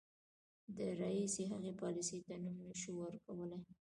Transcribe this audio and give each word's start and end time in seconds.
د 0.75 0.79
راهیسې 0.99 1.43
هغې 1.51 1.71
پالیسۍ 1.81 2.19
ته 2.27 2.35
نوم 2.43 2.55
نه 2.67 2.73
شو 2.81 2.91
ورکولای. 3.03 3.61